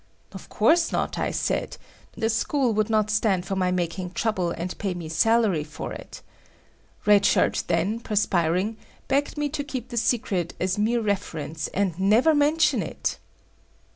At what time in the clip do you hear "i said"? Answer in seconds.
1.19-1.77